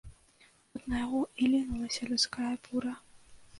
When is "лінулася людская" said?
1.53-2.53